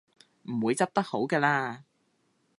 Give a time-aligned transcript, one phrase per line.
[0.49, 1.81] 唔會執得好嘅喇